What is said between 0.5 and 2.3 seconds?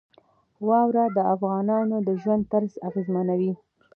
واوره د افغانانو د